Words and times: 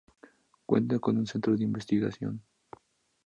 Cuenta 0.65 0.97
con 0.97 1.15
un 1.19 1.27
Centro 1.27 1.55
de 1.55 1.63
Investigación. 1.63 2.41